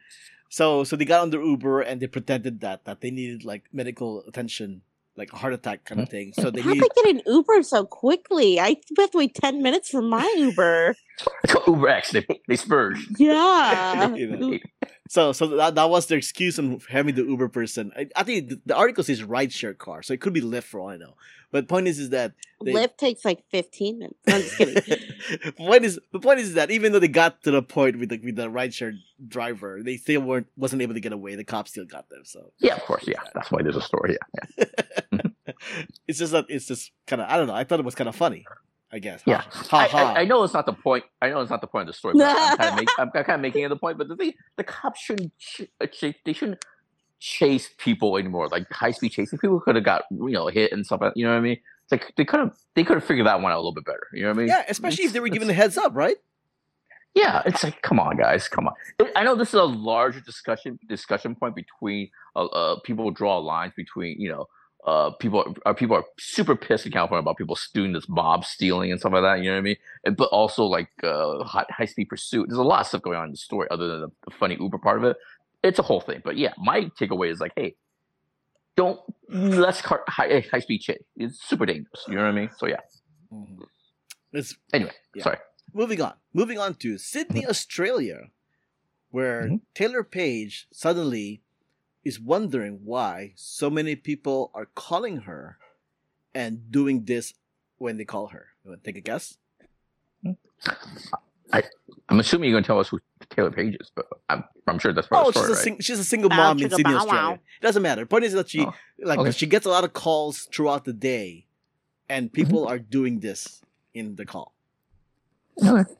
[0.48, 3.64] so so they got on their Uber and they pretended that that they needed like
[3.72, 4.82] medical attention,
[5.16, 6.32] like a heart attack kind of thing.
[6.32, 6.82] So they How'd need.
[6.82, 8.60] they get an Uber so quickly?
[8.60, 10.94] I have to wait ten minutes for my Uber.
[11.44, 12.12] It's called Uber X.
[12.12, 13.06] They they spurge.
[13.18, 14.14] Yeah.
[14.14, 14.58] You know.
[15.08, 17.92] So so that, that was their excuse on having the Uber person.
[17.96, 20.80] I, I think the, the article says rideshare car, so it could be Lyft for
[20.80, 21.14] all I know.
[21.50, 24.18] But point is, is that they, Lyft takes like fifteen minutes.
[24.28, 24.74] I'm just kidding.
[24.74, 28.10] the point is the point is that even though they got to the point with
[28.10, 31.34] the with the rideshare driver, they still weren't wasn't able to get away.
[31.36, 32.24] The cops still got them.
[32.24, 33.04] So Yeah, of course.
[33.08, 34.16] Yeah, that's why there's a story.
[34.18, 34.64] Yeah, yeah.
[35.10, 35.54] Mm-hmm.
[36.06, 37.54] it's just that it's just kind of I don't know.
[37.54, 38.44] I thought it was kind of funny.
[38.90, 39.22] I guess.
[39.26, 39.42] Yeah.
[39.52, 40.12] Ha I, ha.
[40.14, 41.04] I, I know it's not the point.
[41.20, 42.14] I know it's not the point of the story.
[42.16, 43.98] But I'm kind of make, I'm kind of making it the point.
[43.98, 45.36] But the thing, the cops shouldn't.
[45.38, 46.64] ch- uh, ch- They shouldn't
[47.20, 48.48] chase people anymore.
[48.48, 51.02] Like high speed chasing people could have got you know hit and stuff.
[51.16, 51.58] You know what I mean?
[51.84, 53.84] It's like they could have they could have figured that one out a little bit
[53.84, 54.06] better.
[54.14, 54.48] You know what I mean?
[54.48, 56.16] yeah, especially if they were It's- given a heads up, right?
[57.14, 58.74] Yeah, it's like, come on, guys, come on.
[59.16, 63.72] I know this is a larger discussion discussion point between uh, uh people draw lines
[63.76, 64.46] between you know
[64.88, 68.90] uh people are people are super pissed in California about people doing this mob stealing
[68.90, 69.38] and stuff like that.
[69.40, 69.76] You know what I mean?
[70.04, 72.44] And, but also like uh high, high speed pursuit.
[72.48, 74.56] There's a lot of stuff going on in the story other than the, the funny
[74.60, 75.16] Uber part of it.
[75.62, 76.20] It's a whole thing.
[76.24, 77.74] But yeah, my takeaway is like, hey,
[78.76, 81.02] don't let's car, high high speed chase.
[81.16, 82.04] It's super dangerous.
[82.08, 82.50] You know what I mean?
[82.56, 82.80] So yeah.
[84.32, 85.24] It's Anyway, Yeah.
[85.24, 85.38] sorry.
[85.74, 86.14] moving on.
[86.32, 88.18] Moving on to Sydney, Australia,
[89.10, 89.60] where Mhm.
[89.74, 91.42] Taylor Page suddenly
[92.08, 95.58] is wondering why so many people are calling her
[96.34, 97.34] and doing this
[97.78, 98.46] when they call her.
[98.64, 99.36] You want to take a guess?
[102.10, 105.06] I'm assuming you're gonna tell us who Taylor Page is, but I'm I'm sure that's
[105.08, 105.84] part Oh, of the she's story, a right?
[105.84, 107.22] she's a single Bow mom in Sydney, bow Australia.
[107.28, 107.32] wow.
[107.34, 108.02] It doesn't matter.
[108.02, 109.30] The point is that she Oh, like okay.
[109.30, 111.46] she gets a lot of calls throughout the day,
[112.08, 112.72] and people Mm-hmm.
[112.72, 113.62] are doing this
[113.94, 114.54] in the call.
[115.62, 115.90] Okay.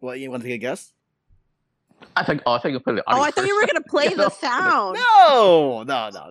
[0.00, 0.92] Well, you want to take a guess?
[2.16, 2.42] I think.
[2.46, 4.30] Oh, I think you put the Oh, audio I thought you were gonna play the
[4.30, 4.98] sound.
[4.98, 6.30] No, no, no,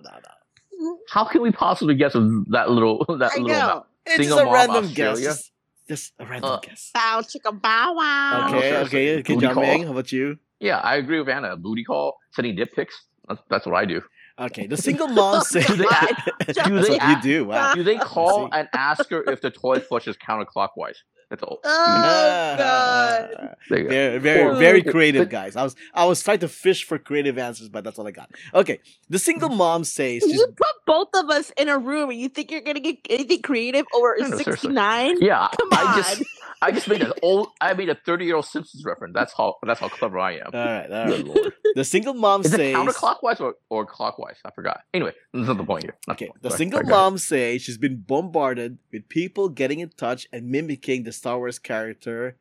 [0.80, 0.98] no.
[1.10, 3.48] How can we possibly guess with that little that I little?
[3.48, 3.86] know.
[4.06, 5.24] It's just a random Australia?
[5.28, 5.36] guess.
[5.36, 5.52] Just,
[5.88, 6.90] just a random Uh, guess.
[6.94, 8.46] Bow chicka bow wow.
[8.48, 8.56] Okay.
[8.58, 9.18] Okay, sure, okay, sure.
[9.20, 9.62] okay, Booty John call.
[9.64, 10.38] Ming, how about you?
[10.60, 11.56] Yeah, I agree with Ana.
[11.56, 12.94] Booty call, sending dip pics.
[13.28, 14.02] That's, that's what I do.
[14.38, 16.08] Okay, the single mom says Do they God.
[16.46, 17.44] That's do what they you do.
[17.46, 17.74] Wow.
[17.74, 20.96] Do they call and ask her if the toilet flushes counterclockwise?
[21.30, 21.60] That's all.
[21.62, 23.56] Oh god.
[23.68, 23.90] There you go.
[23.90, 25.56] Very, very, Or- very creative, guys.
[25.56, 28.30] I was, I was trying to fish for creative answers, but that's all I got.
[28.54, 32.28] Okay, the single mom says You put both of us in a room and you
[32.28, 34.52] think you're gonna get anything creative over No, no, seriously.
[34.70, 35.16] 69?
[35.20, 35.86] Yeah, Come on.
[35.86, 36.22] I just
[36.60, 39.14] I just made an old I made a thirty year old Simpsons reference.
[39.14, 40.50] That's how that's how clever I am.
[40.52, 41.52] all right, all Good lord.
[41.76, 44.38] The single mom Is it says counterclockwise or, or clockwise?
[44.44, 44.80] I forgot.
[44.92, 45.96] Anyway, that's not the point here.
[46.08, 46.42] Not Okay, point.
[46.42, 47.04] the single sorry, go ahead.
[47.12, 51.58] mom says she's been bombarded with people getting in touch and mimicking the Star Wars
[51.58, 52.36] character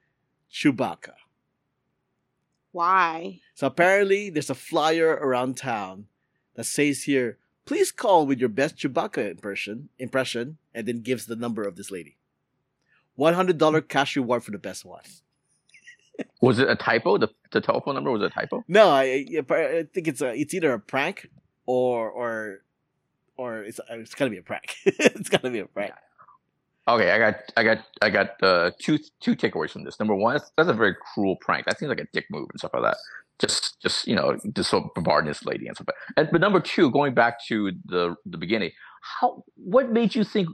[0.51, 1.13] Chewbacca.
[2.71, 3.39] Why?
[3.55, 6.07] So apparently, there's a flyer around town
[6.55, 11.35] that says here, "Please call with your best Chewbacca impression." Impression, and then gives the
[11.35, 12.17] number of this lady.
[13.15, 15.01] One hundred dollar cash reward for the best one.
[16.41, 17.17] Was it a typo?
[17.17, 18.63] The, the telephone number was it a typo?
[18.67, 21.29] No, I, I, I think it's a, it's either a prank
[21.65, 22.61] or or
[23.37, 24.75] or it's it's gotta be a prank.
[24.85, 25.93] it's gotta be a prank.
[26.87, 29.99] Okay, I got I got I got uh, two two takeaways from this.
[29.99, 31.65] Number one, that's, that's a very cruel prank.
[31.65, 32.97] That seems like a dick move and stuff like that.
[33.39, 35.87] Just just you know, just so bombarding this lady and stuff.
[35.87, 35.95] Like.
[36.15, 38.71] And but number two, going back to the the beginning,
[39.19, 40.47] how what made you think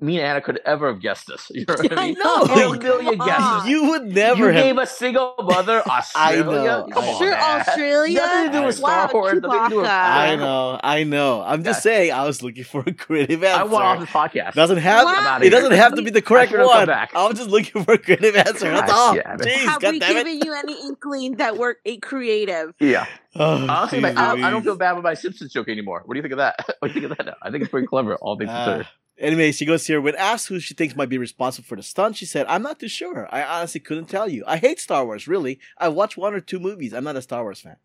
[0.00, 1.50] me and Ana could ever have guessed this?
[1.54, 2.16] You know what I I mean?
[2.22, 2.34] know.
[2.42, 3.44] A million Come guesses.
[3.44, 3.68] on.
[3.68, 4.54] You would never you have.
[4.64, 6.42] gave a single mother Australia.
[6.44, 7.60] know, Come I on, Sure, man.
[7.60, 8.18] Australia.
[8.18, 9.40] Nothing to do with wow, Star Wars.
[9.42, 9.90] Nothing to do with Chewbacca.
[9.90, 11.42] I know, I know.
[11.42, 12.12] I'm just saying.
[12.12, 13.60] I was looking for a creative answer.
[13.60, 14.54] I want off this podcast.
[14.54, 15.04] doesn't have.
[15.04, 15.14] Wow.
[15.36, 16.88] I'm It doesn't have to be the correct should've one.
[16.90, 18.70] I was just looking for a creative answer.
[18.70, 19.14] That's all.
[19.14, 19.38] damn.
[19.38, 20.24] Jeez, Have God we damn it.
[20.24, 22.74] given you any inkling that we're a creative?
[22.80, 23.06] Yeah.
[23.36, 26.02] Oh, Honestly, my, I, I don't feel bad with my Simpsons joke anymore.
[26.04, 26.56] What do you think of that?
[26.80, 27.34] what do you think of that now?
[27.42, 28.64] I think it's pretty clever, all things Ah.
[28.64, 28.88] considered.
[29.20, 30.00] Anyway, she goes here.
[30.00, 32.80] When asked who she thinks might be responsible for the stunt, she said, "I'm not
[32.80, 33.28] too sure.
[33.30, 34.42] I honestly couldn't tell you.
[34.46, 35.28] I hate Star Wars.
[35.28, 36.94] Really, I watched one or two movies.
[36.94, 37.76] I'm not a Star Wars fan.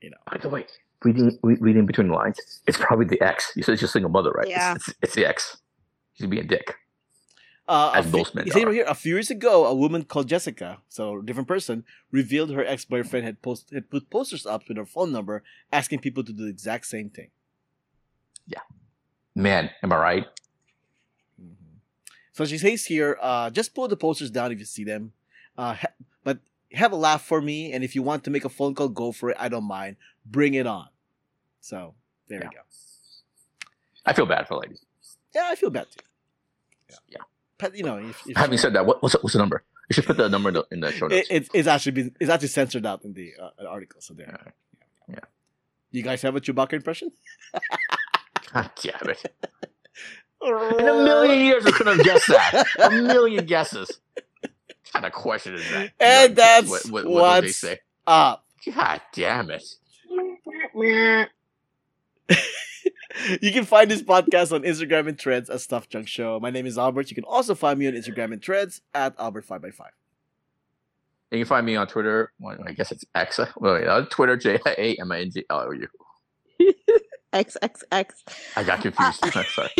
[0.00, 0.16] You know.
[0.30, 0.66] By the way,
[1.04, 3.52] reading reading between the lines, it's probably the ex.
[3.56, 4.48] You said it's your single mother, right?
[4.48, 4.74] Yeah.
[4.74, 5.58] It's, it's, it's the ex.
[6.14, 6.74] She's being a dick.
[7.68, 9.74] Uh, As a fe- most men you see right here, a few years ago, a
[9.74, 14.46] woman called Jessica, so a different person, revealed her ex-boyfriend had post had put posters
[14.46, 17.28] up with her phone number, asking people to do the exact same thing.
[19.38, 20.26] Man, am I right?
[22.32, 25.12] So she says here, uh, just pull the posters down if you see them.
[25.56, 25.92] Uh, ha-
[26.24, 26.38] but
[26.72, 29.12] have a laugh for me, and if you want to make a phone call, go
[29.12, 29.36] for it.
[29.38, 29.96] I don't mind.
[30.26, 30.88] Bring it on.
[31.60, 31.94] So
[32.28, 32.44] there Yeah.
[32.46, 32.62] you go.
[34.06, 34.80] I feel bad for ladies.
[35.34, 36.96] Yeah, I feel bad too.
[37.08, 37.18] Yeah.
[37.58, 39.62] But you know, if, if Having said that, what, what's the, what's the number?
[39.88, 41.28] You should put the number in the, in the show it, notes.
[41.30, 44.00] it's it's actually been it's actually censored out in the uh, article.
[44.00, 44.38] So there.
[45.08, 45.14] Yeah.
[45.14, 45.24] Yeah.
[45.90, 47.10] You guys have a Chewbacca impression?
[48.52, 49.24] God damn it!
[50.42, 50.54] In
[50.88, 52.64] a million years, I couldn't have guessed that.
[52.82, 54.00] A million guesses.
[54.40, 54.52] What
[54.92, 55.90] kind of question is that?
[56.00, 57.80] And You that's what, what, what they say.
[58.06, 58.44] up.
[58.74, 59.64] God damn it!
[63.42, 66.38] you can find this podcast on Instagram and Threads at Stuff Junk Show.
[66.40, 67.10] My name is Albert.
[67.10, 69.80] You can also find me on Instagram and Threads at Albert5x5.
[71.30, 72.32] And you can find me on Twitter.
[72.40, 73.38] Well, I guess it's X.
[73.56, 75.88] Well, wait, Twitter J A M I N G L O U.
[77.32, 78.06] XXX.
[78.56, 79.24] I got confused.
[79.54, 79.70] Sorry.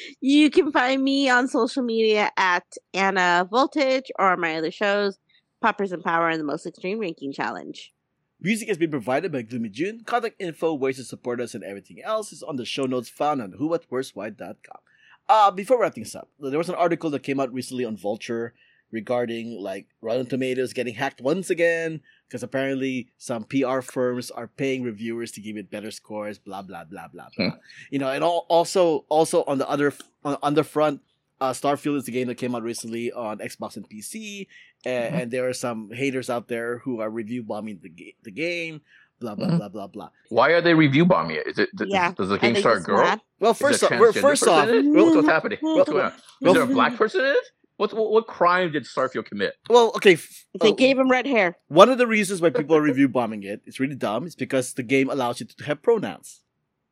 [0.20, 5.18] you can find me on social media at Ana Voltage or my other shows,
[5.60, 7.92] Poppers and Power and the Most Extreme Ranking Challenge.
[8.40, 10.02] Music has been provided by Gloomy June.
[10.04, 13.42] Contact info, ways to support us, and everything else is on the show notes found
[13.42, 14.78] on whowhatwhereswhy.com.
[15.28, 18.54] Uh, before wrapping this up, there was an article that came out recently on Vulture
[18.90, 24.82] regarding like Rotten Tomatoes getting hacked once again because apparently some PR firms are paying
[24.82, 26.38] reviewers to give it better scores.
[26.38, 27.50] Blah blah blah blah blah.
[27.90, 29.92] You know, and all, also also on the other
[30.24, 31.00] on, on the front,
[31.40, 34.46] uh, Starfield is the game that came out recently on Xbox and PC,
[34.84, 35.22] and, Mhm.
[35.22, 38.80] and there are some haters out there who are review bombing the ga- the game.
[39.20, 39.58] Blah blah Mhm.
[39.58, 40.10] blah blah blah.
[40.28, 41.46] Why are they review bombing it?
[41.48, 42.98] Is it does, Yeah, does the game think star a it's girl?
[43.02, 43.20] mad.
[43.40, 44.84] Well, first off, we're, first off, in it?
[44.94, 45.58] well, what's, what's happening?
[45.60, 46.12] What's going on?
[46.42, 47.44] Is there a black person in it?
[47.78, 49.54] What, what what crime did Starfield commit?
[49.70, 50.14] well, okay.
[50.14, 51.56] f- They uh, gave him red hair.
[51.68, 54.74] One of the reasons why people are review bombing it, it's really dumb, is because
[54.74, 56.42] the game allows you to have pronouns.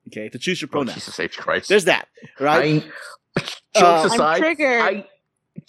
[0.08, 0.94] Okay, to choose your Oh, pronouns.
[0.94, 1.68] Jesus H Christ!
[1.68, 2.06] There's that,
[2.40, 2.82] right?
[2.84, 3.40] I, Uh,
[3.80, 4.80] jokes I'm aside, triggered.
[4.80, 5.06] I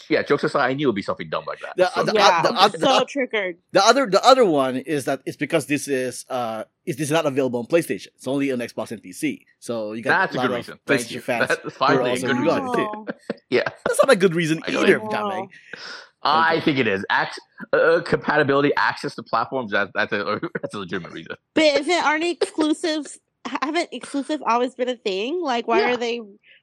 [0.09, 1.75] yeah, jokes aside, I knew it'd be something dumb like that.
[1.77, 3.57] The- So- the- yeah, the- I'm the- so the- triggered.
[3.71, 7.11] The other, the other one is that it's because this is uh, is this is
[7.11, 8.07] not available on PlayStation.
[8.15, 9.45] It's only on Xbox and PC.
[9.59, 10.79] So you got that's a a lot good of reason.
[10.85, 11.19] Thank you.
[11.19, 11.47] PlayStation fans.
[11.49, 11.97] That's who fine.
[11.97, 12.73] are thing, also Good reason.
[12.73, 13.07] too.
[13.49, 15.09] Yeah, That's not a good reason I either, it.
[15.09, 15.47] Dame.
[16.21, 16.65] I Okay.
[16.65, 17.05] think it is.
[17.11, 17.39] Ac-
[17.71, 19.71] uh, compatibility, access to platforms.
[19.71, 21.35] That, that's a that's a legitimate reason.
[21.53, 23.19] But isn't aren't exclusives
[23.61, 25.41] haven't exclusive always been a thing?
[25.41, 25.93] Like why Yeah.
[25.93, 26.19] are they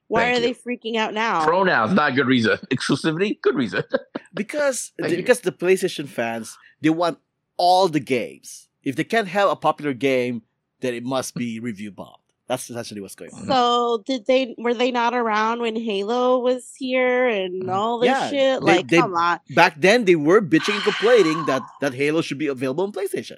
[0.07, 0.53] why Thank are you.
[0.53, 1.43] they freaking out now?
[1.45, 2.57] Pronouns, not a good reason.
[2.71, 3.83] Exclusivity, good reason.
[4.33, 5.17] Because Thank you.
[5.17, 7.19] because the PlayStation fans they want
[7.55, 8.67] all the games.
[8.83, 10.41] If they can't have a popular game,
[10.81, 12.17] then it must be review bombed.
[12.47, 13.39] That's essentially what's going on.
[13.41, 13.51] Mm-hmm.
[13.51, 17.69] So did they were they not around when Halo was here and mm-hmm.
[17.69, 18.59] all this Yeah, shit?
[18.59, 19.39] they- Like they- come on.
[19.55, 23.37] Back then, they were bitching and complaining that that Halo should be available on PlayStation.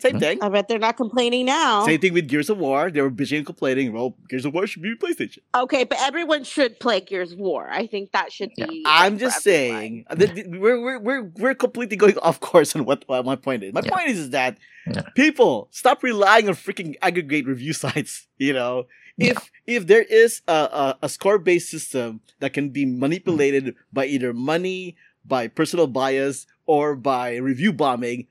[0.00, 0.20] Same Mhm.
[0.20, 0.38] thing.
[0.42, 1.84] I bet they're not complaining now.
[1.84, 2.90] Same thing with Gears of War.
[2.90, 3.92] They were bitching and complaining.
[3.92, 5.38] Well, Gears of War should be PlayStation.
[5.54, 7.68] Okay, but everyone should play Gears of War.
[7.70, 8.66] I think that should Yeah.
[8.66, 8.82] be.
[8.86, 13.24] I'm just saying that we're, we're we're we're completely going off course on what, what
[13.24, 13.72] my point is.
[13.74, 13.90] My Yeah.
[13.94, 14.56] point is, is that
[14.90, 15.02] Yeah.
[15.14, 18.26] people stop relying on freaking aggregate review sites.
[18.38, 18.86] You know,
[19.18, 24.06] if if there is a a, a score based system that can be manipulated by
[24.06, 28.26] either money, by personal bias, or by review bombing,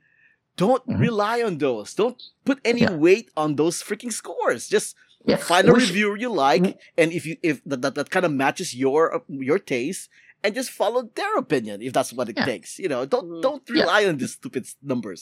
[0.64, 0.98] don't Mhm.
[1.06, 1.88] rely on those.
[2.00, 2.18] Don't
[2.48, 2.94] put any Yeah.
[3.06, 4.62] weight on those freaking scores.
[4.76, 4.88] Just
[5.30, 6.64] Yeah, find a we reviewer you like,
[7.00, 10.02] and if you if that that, that kind of matches your uh, your taste,
[10.42, 12.46] and just follow their opinion if that's what it Yeah.
[12.52, 12.70] takes.
[12.82, 13.42] You know, don't Mhm.
[13.46, 13.82] don't Yeah.
[13.82, 15.20] rely on these stupid numbers.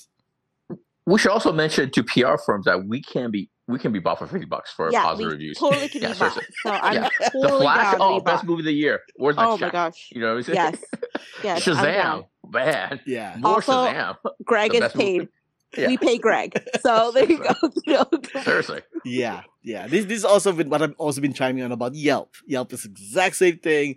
[1.11, 4.18] We should also mention to PR firms that we can be we can be bought
[4.20, 5.57] for fifty bucks for Yeah, positive we reviews.
[5.59, 6.33] totally can Yeah, be bought.
[6.33, 6.55] seriously.
[6.64, 7.09] So I'm Yeah.
[7.35, 8.96] totally the Flash, down oh, best movie of the year.
[9.16, 10.01] Where's my Oh my gosh.
[10.14, 10.57] You know what I'm saying?
[10.62, 10.77] Yes.
[11.48, 11.68] Yes.
[11.68, 12.20] I'm down.
[12.22, 13.00] Shazam, man.
[13.06, 14.16] Yeah, More Also- Shazam.
[14.44, 15.18] Greg is best movie.
[15.20, 15.28] paid.
[15.76, 15.87] Yeah.
[15.88, 16.62] We pay Greg.
[16.80, 17.50] So there you go.
[17.87, 18.06] You know,
[18.42, 18.80] Seriously.
[19.04, 19.87] yeah, yeah.
[19.87, 22.34] This this is also been what I've also been chiming on about Yelp.
[22.46, 23.96] Yelp is the exact same thing.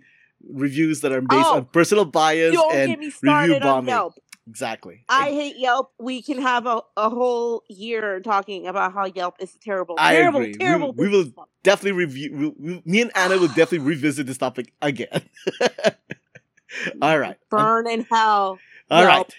[0.52, 3.88] Reviews that are based Oh, on personal bias Don't and get me started on bombing.
[3.88, 4.14] Yelp.
[4.48, 5.04] exactly.
[5.08, 5.92] I hate Yelp.
[5.98, 9.94] We can have a, a whole year talking about how Yelp is terrible.
[9.98, 10.52] I terrible, agree.
[10.52, 10.92] We- terrible.
[10.94, 12.32] we will- definitely review.
[12.58, 15.22] We, we, me and Ana will definitely revisit this topic again.
[17.02, 17.36] All right.
[17.50, 18.60] Burn um, in hell.
[18.88, 19.16] All right.
[19.16, 19.32] Yelp.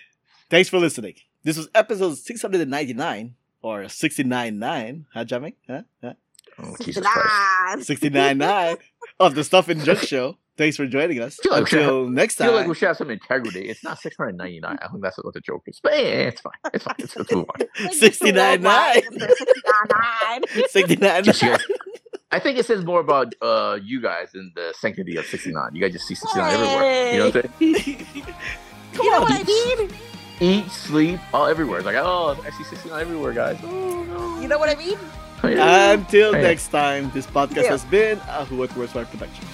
[0.49, 1.13] Thanks for listening.
[1.43, 5.05] This was episode 699 or 69.9.
[5.13, 5.55] Huh, Jamie?
[5.69, 5.83] Huh?
[6.03, 6.13] huh?
[6.59, 7.87] Oh, Jesus Christ.
[7.87, 8.39] 69.
[8.39, 8.77] 69.9
[9.21, 10.37] of the Stuff in Junk Show.
[10.57, 11.37] Thanks for joining us.
[11.41, 12.51] Feel like we should Until next I time.
[12.51, 13.69] feel like we should have some integrity.
[13.69, 14.77] It's not 699.
[14.79, 15.79] I think that's what the joke is.
[15.81, 16.51] But yeah, it's fine.
[16.73, 16.95] It's fine.
[16.99, 17.61] It's, let's move on.
[17.89, 20.69] 69.9.
[20.69, 21.23] 69.
[21.23, 21.59] 69.
[22.33, 25.17] Just you guys- I think it says more about uh, you guys than the sanctity
[25.17, 25.75] of 69.
[25.75, 27.11] You guys just see 69 everywhere.
[27.13, 28.07] You know what I'm saying?
[28.93, 29.89] You know what I mean?
[30.39, 31.79] Eat, sleep, all everywhere.
[31.79, 33.57] It's like, oh, I see 69 everywhere, guys.
[33.63, 34.39] Oh, no.
[34.41, 34.97] You know what I mean?
[35.43, 35.47] Oh.
[35.47, 36.41] Until Yeah.
[36.41, 37.69] next time, this podcast Yeah.
[37.71, 39.45] has been a Who What Where's Why production.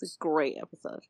[0.00, 1.00] It's a great episode.